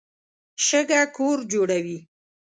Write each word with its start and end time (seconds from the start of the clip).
شګه 0.65 1.01
کور 1.15 1.37
جوړوي. 1.51 1.97